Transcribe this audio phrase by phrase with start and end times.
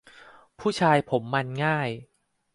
[0.59, 1.89] ผู้ชายผมมันง่าย